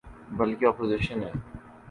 [0.37, 1.31] بلکہ اپوزیشن ہے۔